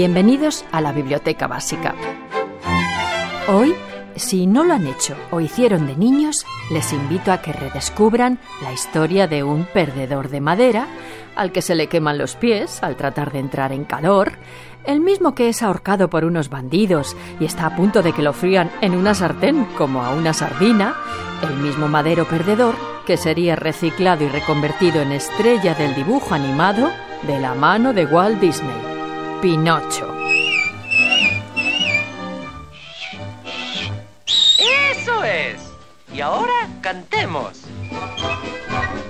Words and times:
Bienvenidos 0.00 0.64
a 0.72 0.80
la 0.80 0.92
Biblioteca 0.92 1.46
Básica. 1.46 1.94
Hoy, 3.48 3.74
si 4.16 4.46
no 4.46 4.64
lo 4.64 4.72
han 4.72 4.86
hecho 4.86 5.14
o 5.30 5.42
hicieron 5.42 5.86
de 5.86 5.94
niños, 5.94 6.46
les 6.70 6.94
invito 6.94 7.30
a 7.32 7.42
que 7.42 7.52
redescubran 7.52 8.38
la 8.62 8.72
historia 8.72 9.26
de 9.26 9.42
un 9.42 9.66
perdedor 9.66 10.30
de 10.30 10.40
madera 10.40 10.86
al 11.36 11.52
que 11.52 11.60
se 11.60 11.74
le 11.74 11.88
queman 11.88 12.16
los 12.16 12.34
pies 12.34 12.82
al 12.82 12.96
tratar 12.96 13.30
de 13.30 13.40
entrar 13.40 13.72
en 13.72 13.84
calor, 13.84 14.38
el 14.84 15.00
mismo 15.00 15.34
que 15.34 15.50
es 15.50 15.62
ahorcado 15.62 16.08
por 16.08 16.24
unos 16.24 16.48
bandidos 16.48 17.14
y 17.38 17.44
está 17.44 17.66
a 17.66 17.76
punto 17.76 18.00
de 18.00 18.14
que 18.14 18.22
lo 18.22 18.32
frían 18.32 18.70
en 18.80 18.94
una 18.94 19.12
sartén 19.12 19.66
como 19.76 20.02
a 20.02 20.14
una 20.14 20.32
sardina, 20.32 20.94
el 21.42 21.58
mismo 21.58 21.88
madero 21.88 22.26
perdedor 22.26 22.74
que 23.04 23.18
sería 23.18 23.54
reciclado 23.54 24.24
y 24.24 24.28
reconvertido 24.28 25.02
en 25.02 25.12
estrella 25.12 25.74
del 25.74 25.94
dibujo 25.94 26.34
animado 26.34 26.90
de 27.26 27.38
la 27.38 27.54
mano 27.54 27.92
de 27.92 28.06
Walt 28.06 28.40
Disney, 28.40 28.89
Pinocho. 29.40 30.06
¡Eso 34.26 35.24
es! 35.24 35.72
Y 36.12 36.20
ahora 36.20 36.68
cantemos. 36.82 37.62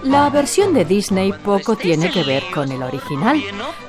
La 0.05 0.31
versión 0.31 0.73
de 0.73 0.85
Disney 0.85 1.33
poco 1.33 1.75
tiene 1.75 2.11
que 2.11 2.23
ver 2.23 2.45
con 2.55 2.71
el 2.71 2.83
original, 2.83 3.43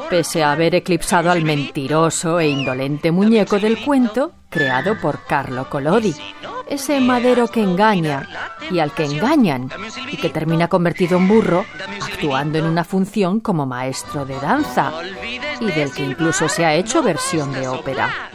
pese 0.10 0.44
a 0.44 0.54
haber 0.54 0.74
eclipsado 0.74 1.30
al 1.30 1.44
mentiroso 1.44 2.40
e 2.40 2.48
indolente 2.48 3.12
muñeco 3.12 3.60
del 3.60 3.84
cuento 3.84 4.32
creado 4.50 5.00
por 5.00 5.24
Carlo 5.26 5.70
Collodi, 5.70 6.16
ese 6.68 7.00
madero 7.00 7.48
que 7.48 7.62
engaña 7.62 8.28
y 8.70 8.80
al 8.80 8.94
que 8.94 9.06
engañan 9.06 9.70
y 10.12 10.18
que 10.18 10.30
termina 10.30 10.68
convertido 10.68 11.18
en 11.18 11.28
burro 11.28 11.66
actuando 12.02 12.58
en 12.60 12.66
una 12.66 12.84
función 12.84 13.40
como 13.40 13.66
maestro 13.66 14.26
de 14.26 14.40
danza 14.40 14.92
y 15.60 15.66
del 15.66 15.92
que 15.92 16.04
incluso 16.04 16.48
se 16.48 16.66
ha 16.66 16.74
hecho 16.74 17.02
versión 17.02 17.52
de 17.52 17.68
ópera. 17.68 18.30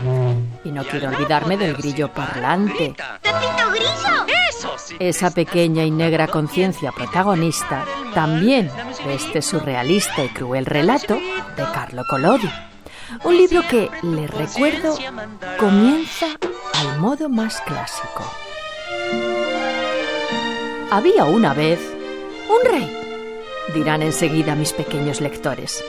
Y 0.65 0.71
no 0.71 0.85
quiero 0.85 1.09
olvidarme 1.09 1.57
del 1.57 1.75
grillo 1.75 2.13
parlante. 2.13 2.95
Esa 4.99 5.31
pequeña 5.31 5.85
y 5.85 5.91
negra 5.91 6.27
conciencia 6.29 6.93
protagonista 6.93 7.85
también 8.15 8.71
de 9.05 9.15
este 9.15 9.43
surrealista 9.43 10.25
y 10.25 10.29
cruel 10.29 10.67
relato 10.67 11.15
de 11.15 11.65
Carlo 11.73 12.03
Collodi. 12.09 12.51
Un 13.25 13.37
libro 13.37 13.63
que, 13.69 13.89
les 14.03 14.31
recuerdo, 14.31 14.97
comienza 15.59 16.27
al 16.79 16.99
modo 16.99 17.29
más 17.29 17.61
clásico. 17.63 18.25
Había 20.91 21.25
una 21.25 21.55
vez 21.55 21.81
un 22.51 22.71
rey, 22.71 22.95
dirán 23.75 24.03
enseguida 24.03 24.55
mis 24.55 24.73
pequeños 24.73 25.21
lectores. 25.21 25.83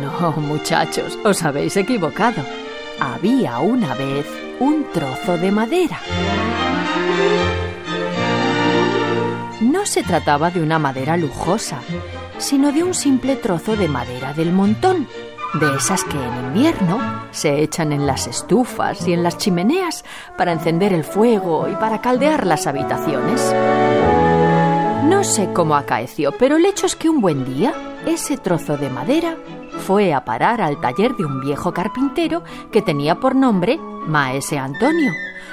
No, 0.00 0.32
muchachos, 0.32 1.18
os 1.24 1.42
habéis 1.42 1.76
equivocado. 1.76 2.42
Había 3.00 3.58
una 3.60 3.94
vez 3.94 4.26
un 4.60 4.86
trozo 4.92 5.38
de 5.38 5.50
madera. 5.50 6.00
No 9.60 9.86
se 9.86 10.02
trataba 10.02 10.50
de 10.50 10.60
una 10.60 10.78
madera 10.78 11.16
lujosa, 11.16 11.78
sino 12.38 12.72
de 12.72 12.82
un 12.82 12.94
simple 12.94 13.36
trozo 13.36 13.76
de 13.76 13.88
madera 13.88 14.34
del 14.34 14.52
montón, 14.52 15.08
de 15.54 15.74
esas 15.76 16.04
que 16.04 16.18
en 16.18 16.46
invierno 16.46 16.98
se 17.30 17.62
echan 17.62 17.92
en 17.92 18.06
las 18.06 18.26
estufas 18.26 19.06
y 19.06 19.12
en 19.12 19.22
las 19.22 19.38
chimeneas 19.38 20.04
para 20.36 20.52
encender 20.52 20.92
el 20.92 21.04
fuego 21.04 21.68
y 21.68 21.74
para 21.76 22.00
caldear 22.00 22.46
las 22.46 22.66
habitaciones. 22.66 23.54
No 25.04 25.24
sé 25.24 25.52
cómo 25.52 25.76
acaeció, 25.76 26.32
pero 26.32 26.56
el 26.56 26.64
hecho 26.64 26.86
es 26.86 26.96
que 26.96 27.08
un 27.08 27.20
buen 27.20 27.44
día 27.44 27.72
ese 28.06 28.36
trozo 28.36 28.76
de 28.76 28.90
madera 28.90 29.36
fue 29.86 30.12
a 30.12 30.24
parar 30.24 30.60
al 30.60 30.80
taller 30.80 31.14
de 31.16 31.24
un 31.24 31.40
viejo 31.40 31.72
carpintero 31.72 32.42
que 32.72 32.82
tenía 32.82 33.16
por 33.16 33.34
nombre 33.34 33.78
Maese 33.78 34.58
Antonio, 34.58 35.12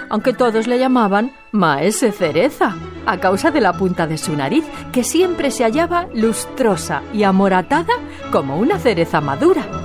aunque 0.09 0.33
todos 0.33 0.67
le 0.67 0.79
llamaban 0.79 1.33
Maese 1.51 2.11
Cereza, 2.11 2.75
a 3.05 3.17
causa 3.19 3.51
de 3.51 3.61
la 3.61 3.73
punta 3.73 4.07
de 4.07 4.17
su 4.17 4.35
nariz, 4.35 4.65
que 4.91 5.03
siempre 5.03 5.51
se 5.51 5.63
hallaba 5.63 6.07
lustrosa 6.13 7.01
y 7.13 7.23
amoratada 7.23 7.93
como 8.31 8.57
una 8.57 8.79
cereza 8.79 9.21
madura. 9.21 9.82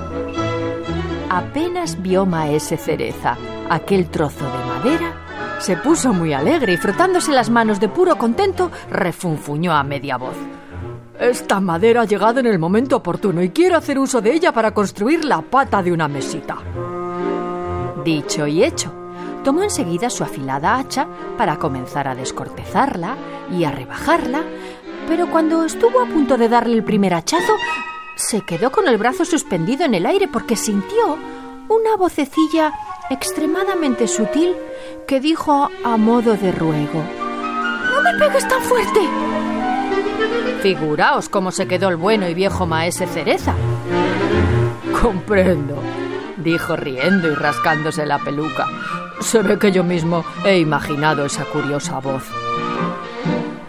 Apenas 1.39 2.01
vio 2.01 2.25
Maese 2.25 2.75
Cereza 2.75 3.37
aquel 3.69 4.09
trozo 4.09 4.43
de 4.43 4.65
madera, 4.65 5.13
se 5.59 5.77
puso 5.77 6.11
muy 6.11 6.33
alegre 6.33 6.73
y 6.73 6.77
frotándose 6.77 7.31
las 7.31 7.49
manos 7.49 7.79
de 7.79 7.87
puro 7.87 8.17
contento, 8.17 8.71
refunfuñó 8.91 9.71
a 9.71 9.81
media 9.83 10.17
voz. 10.17 10.35
Esta 11.17 11.61
madera 11.61 12.01
ha 12.01 12.05
llegado 12.05 12.41
en 12.41 12.45
el 12.45 12.59
momento 12.59 12.97
oportuno 12.97 13.41
y 13.41 13.51
quiero 13.51 13.77
hacer 13.77 13.97
uso 13.97 14.19
de 14.19 14.33
ella 14.33 14.51
para 14.51 14.73
construir 14.73 15.23
la 15.23 15.41
pata 15.41 15.81
de 15.81 15.93
una 15.93 16.09
mesita. 16.09 16.57
Dicho 18.03 18.45
y 18.45 18.61
hecho, 18.61 18.91
tomó 19.41 19.63
enseguida 19.63 20.09
su 20.09 20.25
afilada 20.25 20.77
hacha 20.77 21.07
para 21.37 21.57
comenzar 21.57 22.09
a 22.09 22.15
descortezarla 22.15 23.15
y 23.49 23.63
a 23.63 23.71
rebajarla, 23.71 24.43
pero 25.07 25.31
cuando 25.31 25.63
estuvo 25.63 26.01
a 26.01 26.05
punto 26.05 26.37
de 26.37 26.49
darle 26.49 26.75
el 26.75 26.83
primer 26.83 27.13
hachazo, 27.13 27.53
se 28.19 28.41
quedó 28.41 28.71
con 28.71 28.87
el 28.89 28.97
brazo 28.97 29.23
suspendido 29.23 29.85
en 29.85 29.95
el 29.95 30.05
aire 30.05 30.27
porque 30.27 30.57
sintió 30.57 31.17
una 31.69 31.95
vocecilla 31.97 32.73
extremadamente 33.09 34.07
sutil 34.07 34.55
que 35.07 35.21
dijo 35.21 35.69
a 35.83 35.97
modo 35.97 36.35
de 36.35 36.51
ruego, 36.51 37.01
¡No 37.93 38.01
me 38.03 38.19
pegues 38.19 38.45
tan 38.47 38.61
fuerte! 38.61 38.99
Figuraos 40.61 41.29
cómo 41.29 41.51
se 41.51 41.67
quedó 41.67 41.87
el 41.87 41.95
bueno 41.95 42.27
y 42.27 42.33
viejo 42.33 42.65
maese 42.65 43.07
Cereza. 43.07 43.55
Comprendo, 45.01 45.81
dijo 46.37 46.75
riendo 46.75 47.31
y 47.31 47.35
rascándose 47.35 48.05
la 48.05 48.19
peluca. 48.19 48.67
Se 49.21 49.41
ve 49.41 49.57
que 49.57 49.71
yo 49.71 49.85
mismo 49.85 50.25
he 50.43 50.57
imaginado 50.57 51.25
esa 51.25 51.45
curiosa 51.45 51.99
voz. 51.99 52.23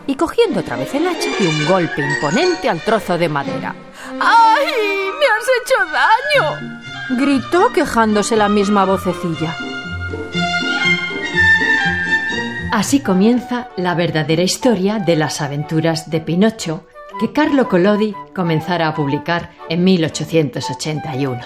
Y 0.09 0.17
cogiendo 0.17 0.59
otra 0.61 0.77
vez 0.77 0.93
el 0.93 1.07
hacha, 1.07 1.31
dio 1.39 1.49
un 1.49 1.67
golpe 1.69 2.03
imponente 2.03 2.69
al 2.69 2.81
trozo 2.81 3.17
de 3.17 3.29
madera. 3.29 3.75
¡Ay! 4.21 4.67
¡Me 5.19 5.27
has 5.27 5.49
hecho 5.61 5.75
daño! 5.93 6.81
gritó 7.19 7.73
quejándose 7.73 8.37
la 8.37 8.49
misma 8.49 8.85
vocecilla. 8.85 9.57
Así 12.73 13.01
comienza 13.01 13.69
la 13.77 13.95
verdadera 13.95 14.43
historia 14.43 14.99
de 14.99 15.17
las 15.17 15.41
aventuras 15.41 16.09
de 16.11 16.21
Pinocho 16.21 16.87
que 17.19 17.33
Carlo 17.33 17.69
Collodi 17.69 18.15
comenzara 18.35 18.87
a 18.89 18.95
publicar 18.95 19.51
en 19.69 19.83
1881. 19.85 21.41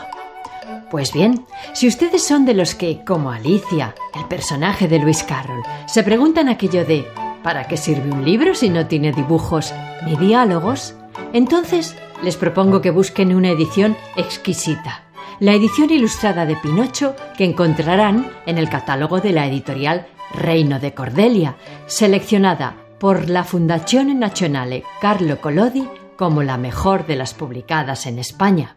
Pues 0.91 1.13
bien, 1.13 1.47
si 1.73 1.89
ustedes 1.89 2.23
son 2.25 2.45
de 2.45 2.55
los 2.55 2.75
que, 2.75 3.05
como 3.05 3.33
Alicia, 3.33 3.95
el 4.15 4.27
personaje 4.27 4.87
de 4.87 4.99
Lewis 4.99 5.25
Carroll, 5.25 5.63
se 5.87 6.03
preguntan 6.03 6.49
aquello 6.49 6.85
de 6.85 7.09
¿para 7.43 7.67
qué 7.67 7.77
sirve 7.77 8.13
un 8.13 8.25
libro 8.25 8.55
si 8.55 8.69
no 8.69 8.87
tiene 8.87 9.11
dibujos 9.13 9.73
ni 10.05 10.17
diálogos? 10.17 10.95
Entonces 11.33 11.97
les 12.23 12.37
propongo 12.37 12.81
que 12.81 12.91
busquen 12.91 13.35
una 13.35 13.51
edición 13.51 13.97
exquisita, 14.17 15.03
la 15.41 15.53
edición 15.53 15.91
ilustrada 15.91 16.47
de 16.47 16.57
Pinocho 16.57 17.17
que 17.37 17.45
encontrarán 17.45 18.31
en 18.47 18.59
el 18.59 18.69
catálogo 18.69 19.21
de 19.21 19.33
la 19.33 19.47
editorial 19.47 20.07
Reino 20.33 20.81
de 20.81 20.95
Cordelia, 20.95 21.57
seleccionada 21.87 22.77
por 22.99 23.29
la 23.29 23.45
Fundazione 23.45 24.15
Nazionale 24.15 24.85
Carlo 25.01 25.41
Collodi 25.41 25.89
como 26.17 26.43
la 26.43 26.57
mejor 26.57 27.07
de 27.07 27.17
las 27.17 27.35
publicadas 27.35 28.07
en 28.07 28.19
España. 28.19 28.77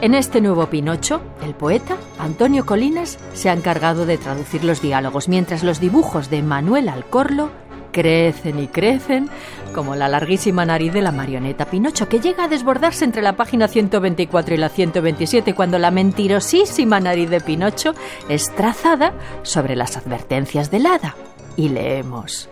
En 0.00 0.14
este 0.14 0.42
nuevo 0.42 0.66
Pinocho, 0.66 1.22
el 1.42 1.54
poeta, 1.54 1.96
Antonio 2.24 2.64
Colinas, 2.64 3.18
se 3.34 3.50
ha 3.50 3.52
encargado 3.52 4.06
de 4.06 4.16
traducir 4.16 4.64
los 4.64 4.80
diálogos, 4.80 5.28
mientras 5.28 5.62
los 5.62 5.78
dibujos 5.78 6.30
de 6.30 6.42
Manuel 6.42 6.88
Alcorlo 6.88 7.50
crecen 7.92 8.58
y 8.58 8.66
crecen 8.66 9.28
como 9.74 9.94
la 9.94 10.08
larguísima 10.08 10.64
nariz 10.64 10.94
de 10.94 11.02
la 11.02 11.12
marioneta 11.12 11.66
Pinocho, 11.66 12.08
que 12.08 12.20
llega 12.20 12.44
a 12.44 12.48
desbordarse 12.48 13.04
entre 13.04 13.20
la 13.20 13.36
página 13.36 13.68
124 13.68 14.54
y 14.54 14.56
la 14.56 14.70
127 14.70 15.54
cuando 15.54 15.78
la 15.78 15.90
mentirosísima 15.90 16.98
nariz 16.98 17.28
de 17.28 17.42
Pinocho 17.42 17.92
es 18.30 18.50
trazada 18.54 19.12
sobre 19.42 19.76
las 19.76 19.98
advertencias 19.98 20.70
del 20.70 20.86
hada. 20.86 21.14
Y 21.56 21.68
leemos. 21.68 22.48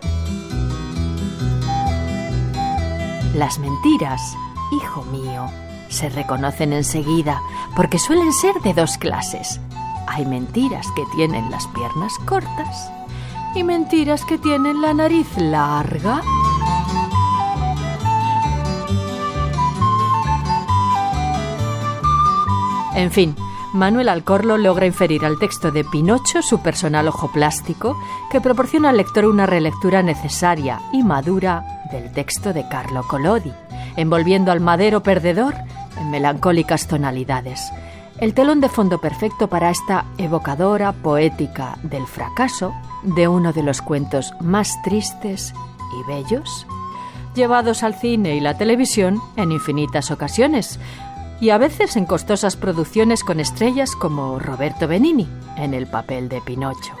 Las 3.33 3.57
mentiras, 3.57 4.21
hijo 4.71 5.03
mío, 5.05 5.49
se 5.93 6.09
reconocen 6.09 6.73
enseguida 6.73 7.41
porque 7.75 7.99
suelen 7.99 8.33
ser 8.33 8.55
de 8.61 8.73
dos 8.73 8.97
clases. 8.97 9.61
Hay 10.07 10.25
mentiras 10.25 10.87
que 10.95 11.03
tienen 11.15 11.49
las 11.49 11.67
piernas 11.67 12.13
cortas 12.25 12.91
y 13.55 13.63
mentiras 13.63 14.25
que 14.25 14.37
tienen 14.37 14.81
la 14.81 14.93
nariz 14.93 15.27
larga. 15.37 16.21
En 22.95 23.11
fin, 23.11 23.35
Manuel 23.73 24.09
Alcorlo 24.09 24.57
logra 24.57 24.85
inferir 24.85 25.25
al 25.25 25.39
texto 25.39 25.71
de 25.71 25.83
Pinocho 25.83 26.43
su 26.43 26.61
personal 26.61 27.07
ojo 27.07 27.31
plástico 27.31 27.97
que 28.31 28.39
proporciona 28.39 28.89
al 28.89 28.97
lector 28.97 29.25
una 29.25 29.47
relectura 29.47 30.03
necesaria 30.03 30.79
y 30.91 31.01
madura 31.01 31.81
del 31.91 32.11
texto 32.11 32.53
de 32.53 32.67
Carlo 32.67 33.01
Collodi, 33.07 33.51
envolviendo 33.95 34.51
al 34.51 34.59
madero 34.59 35.01
perdedor 35.01 35.55
en 35.97 36.11
melancólicas 36.11 36.87
tonalidades. 36.87 37.71
El 38.19 38.33
telón 38.33 38.61
de 38.61 38.69
fondo 38.69 39.01
perfecto 39.01 39.47
para 39.47 39.69
esta 39.69 40.05
evocadora 40.17 40.93
poética 40.93 41.77
del 41.83 42.05
fracaso 42.05 42.73
de 43.03 43.27
uno 43.27 43.53
de 43.53 43.63
los 43.63 43.81
cuentos 43.81 44.33
más 44.39 44.81
tristes 44.83 45.53
y 45.99 46.07
bellos, 46.07 46.65
llevados 47.35 47.83
al 47.83 47.95
cine 47.95 48.35
y 48.35 48.39
la 48.39 48.57
televisión 48.57 49.21
en 49.35 49.51
infinitas 49.51 50.11
ocasiones, 50.11 50.79
y 51.41 51.49
a 51.49 51.57
veces 51.57 51.97
en 51.97 52.05
costosas 52.05 52.55
producciones 52.55 53.23
con 53.23 53.39
estrellas 53.39 53.91
como 53.95 54.39
Roberto 54.39 54.87
Benini 54.87 55.27
en 55.57 55.73
el 55.73 55.87
papel 55.87 56.29
de 56.29 56.39
Pinocho. 56.39 56.93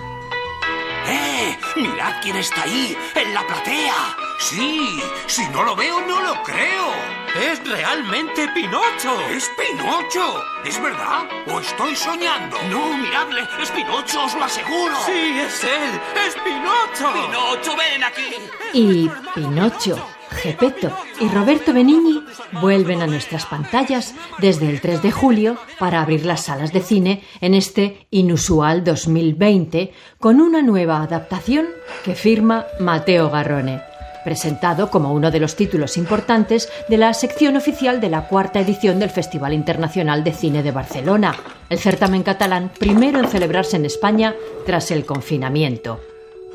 ¡Eh! 1.07 1.55
¡Mirad 1.77 2.21
quién 2.21 2.35
está 2.37 2.63
ahí! 2.63 2.97
¡En 3.15 3.33
la 3.33 3.45
platea! 3.47 3.93
Sí, 4.39 4.99
si 5.27 5.47
no 5.49 5.63
lo 5.63 5.75
veo, 5.75 6.01
no 6.01 6.21
lo 6.21 6.43
creo. 6.43 7.22
Es 7.35 7.67
realmente 7.67 8.47
Pinocho. 8.53 9.19
¡Es 9.31 9.49
Pinocho! 9.57 10.43
¿Es 10.65 10.81
verdad? 10.81 11.23
¿O 11.47 11.59
estoy 11.59 11.95
soñando? 11.95 12.57
No, 12.69 12.95
miradle, 12.95 13.41
es 13.61 13.71
Pinocho, 13.71 14.25
os 14.25 14.35
lo 14.35 14.43
aseguro. 14.43 14.95
Sí, 15.05 15.39
es 15.39 15.63
él. 15.63 15.99
Es 16.27 16.35
Pinocho. 16.35 17.11
Pinocho, 17.11 17.75
ven 17.75 18.03
aquí. 18.03 18.35
Y 18.73 19.09
Pinocho, 19.33 19.97
Gepetto 20.29 20.95
y 21.19 21.27
Roberto 21.29 21.73
Benigni 21.73 22.23
vuelven 22.61 23.01
a 23.01 23.07
nuestras 23.07 23.47
pantallas 23.47 24.13
desde 24.37 24.69
el 24.69 24.79
3 24.79 25.01
de 25.01 25.11
julio 25.11 25.57
para 25.79 26.01
abrir 26.01 26.25
las 26.25 26.43
salas 26.45 26.71
de 26.71 26.81
cine 26.81 27.23
en 27.41 27.55
este 27.55 28.05
inusual 28.11 28.83
2020 28.83 29.91
con 30.19 30.39
una 30.39 30.61
nueva 30.61 31.01
adaptación 31.01 31.67
que 32.03 32.13
firma 32.13 32.65
Mateo 32.79 33.29
Garrone, 33.29 33.81
presentado 34.23 34.89
como 34.89 35.13
uno 35.13 35.31
de 35.31 35.39
los 35.39 35.55
títulos 35.55 35.97
importantes 35.97 36.69
de 36.89 36.97
la 36.97 37.13
sección 37.13 37.55
oficial 37.55 38.01
de 38.01 38.09
la 38.09 38.27
cuarta 38.27 38.59
edición 38.59 38.99
del 38.99 39.09
Festival 39.09 39.53
Internacional 39.53 40.23
de 40.23 40.33
Cine 40.33 40.63
de 40.63 40.71
Barcelona, 40.71 41.35
el 41.69 41.79
certamen 41.79 42.23
catalán 42.23 42.71
primero 42.77 43.19
en 43.19 43.27
celebrarse 43.27 43.77
en 43.77 43.85
España 43.85 44.35
tras 44.65 44.91
el 44.91 45.05
confinamiento, 45.05 45.99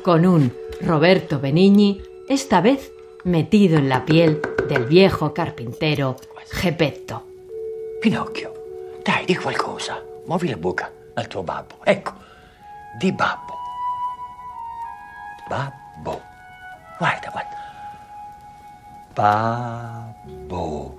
con 0.03 0.25
un 0.25 0.53
Roberto 0.81 1.39
Benigni, 1.39 2.01
esta 2.27 2.61
vez 2.61 2.91
metido 3.23 3.77
en 3.77 3.89
la 3.89 4.05
piel 4.05 4.41
del 4.67 4.85
viejo 4.85 5.33
carpintero 5.33 6.15
Geppetto. 6.51 7.23
Pinocchio, 8.01 8.53
dai, 9.03 9.25
di 9.25 9.35
qualcosa. 9.35 10.01
Muovi 10.25 10.47
la 10.47 10.57
bocca 10.57 10.91
al 11.15 11.27
tuo 11.27 11.43
babbo. 11.43 11.75
Ecco, 11.85 12.13
di 12.99 13.11
babbo. 13.11 13.53
Babbo. 15.49 16.28
Babbo. 19.19 20.95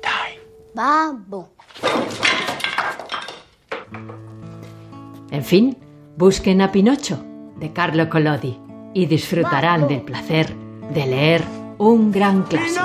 Dai. 0.00 0.40
Babbo. 0.72 1.50
En 5.30 5.44
fin, 5.44 5.76
busquen 6.16 6.62
a 6.62 6.72
Pinocho, 6.72 7.22
de 7.56 7.74
Carlo 7.74 8.08
Collodi, 8.08 8.58
y 8.94 9.04
disfrutarán 9.04 9.86
del 9.86 10.00
placer 10.00 10.56
de 10.94 11.04
leer 11.04 11.44
un 11.76 12.10
gran 12.10 12.44
clásico. 12.44 12.80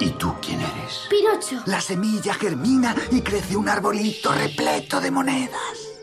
¿Y 0.00 0.10
tú 0.18 0.34
quién 0.44 0.58
eres? 0.58 1.06
Pinocho. 1.08 1.62
La 1.66 1.80
semilla 1.80 2.34
germina 2.34 2.96
y 3.12 3.20
crece 3.20 3.56
un 3.56 3.68
arbolito 3.68 4.32
repleto 4.32 5.00
de 5.00 5.10
monedas. 5.12 6.02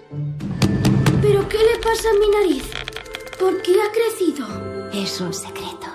¿Pero 1.22 1.50
qué 1.50 1.58
le 1.58 1.78
pasa 1.84 2.08
a 2.08 2.20
mi 2.22 2.30
nariz? 2.30 2.72
¿Por 3.38 3.62
qué 3.62 3.74
ha 3.82 3.92
crecido? 3.92 4.48
Es 4.94 5.20
un 5.20 5.34
secreto. 5.34 5.89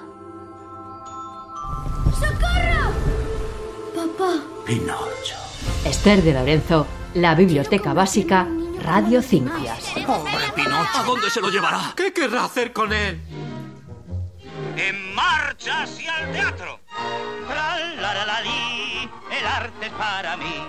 ¡Socorro! 2.14 2.92
Papá. 3.94 4.32
Pinocho. 4.66 5.36
Esther 5.84 6.22
de 6.22 6.32
Lorenzo, 6.32 6.86
La 7.14 7.34
Biblioteca 7.34 7.92
Básica, 7.92 8.46
Radio 8.82 9.22
Cincias. 9.22 9.92
Pobre 10.06 10.50
Pinocho. 10.54 10.98
¿A 10.98 11.02
dónde 11.02 11.30
se 11.30 11.40
lo 11.40 11.48
llevará? 11.50 11.92
¿Qué 11.96 12.12
querrá 12.12 12.44
hacer 12.44 12.72
con 12.72 12.92
él? 12.92 13.20
En 14.76 15.14
marcha 15.14 15.82
hacia 15.82 16.18
el 16.20 16.32
teatro. 16.32 16.80
Tra-la-la-la-li, 17.48 19.08
el 19.38 19.46
arte 19.46 19.86
es 19.86 19.92
para 19.92 20.36
mí. 20.36 20.66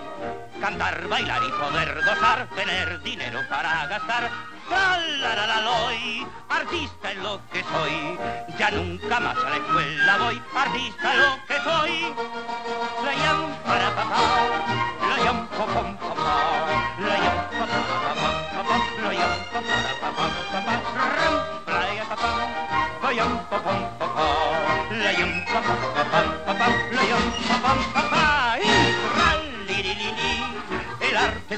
Cantar, 0.65 1.07
bailar 1.07 1.43
y 1.43 1.51
poder 1.51 1.93
gozar, 2.03 2.47
tener 2.55 2.99
dinero 3.03 3.39
para 3.47 3.85
gastar. 3.85 4.31
Tra-la-la-la-loy, 4.67 6.25
artista 6.49 7.11
es 7.11 7.17
lo 7.19 7.39
que 7.53 7.63
soy. 7.63 8.17
Ya 8.57 8.71
nunca 8.71 9.19
más 9.19 9.37
a 9.37 9.49
la 9.51 9.57
escuela 9.57 10.17
voy, 10.17 10.41
artista 10.55 11.13
es 11.13 11.19
lo 11.19 11.45
que 11.45 11.61
soy. 11.61 12.34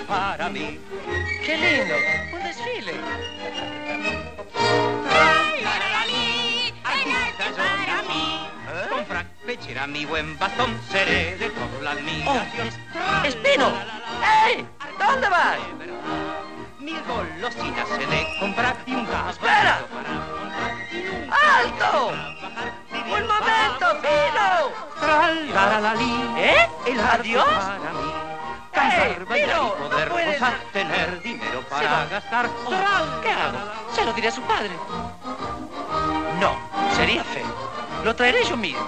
Para 0.07 0.49
mí. 0.49 0.79
¡Qué 1.45 1.57
lindo! 1.57 1.95
¡Un 2.33 2.43
desfile! 2.43 2.93
Para 5.53 6.05
mí. 8.03 8.47
Con 8.89 9.05
frac, 9.05 9.27
pechera, 9.45 9.87
mi 9.87 10.05
buen 10.05 10.37
bastón, 10.37 10.79
seré 10.91 11.37
de 11.37 11.49
toda 11.49 11.81
la 11.81 11.91
admiración. 11.91 12.69
¡Espino! 13.25 13.71
¡Ey! 14.45 14.65
¿Dónde 14.99 15.29
vas? 15.29 15.57
Mil 16.79 17.01
golosinas 17.07 17.89
he 17.99 18.05
de 18.05 18.39
comprar 18.39 18.75
y 18.85 18.93
un 18.93 19.05
gas 19.05 19.35
¡Espera! 19.35 19.79
¡Alto! 21.31 22.13
¡Un 22.91 23.27
momento, 23.27 24.01
Pino! 24.01 24.87
¿Eh? 26.37 26.67
el 26.85 26.99
¿Adiós? 26.99 28.26
Poder 29.75 30.07
¡No 30.07 30.13
puede 30.13 30.33
gozar, 30.33 30.53
ser! 30.53 30.71
tener 30.71 31.21
dinero 31.21 31.61
para 31.69 32.05
gastar. 32.05 32.49
¿Qué 33.21 33.29
hago? 33.31 33.57
Se 33.93 34.05
lo 34.05 34.13
diré 34.13 34.27
a 34.27 34.31
su 34.31 34.41
padre. 34.41 34.71
No, 36.39 36.55
sería 36.95 37.23
feo. 37.23 37.45
Lo 38.03 38.15
traeré 38.15 38.43
yo 38.45 38.55
mismo. 38.57 38.79